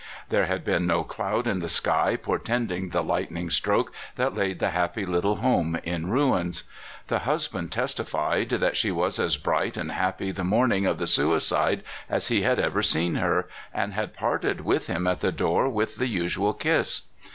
[0.29, 4.57] There had been no cloud in the sky portending the light ning stroke that laid
[4.57, 6.63] the happy little home in ruins.
[7.05, 11.83] The husband testified that she was as bright and happy the morning of the suicide
[12.09, 15.97] as he had ever seen her, and had parted with him at the door with
[15.97, 17.03] the usual kiss.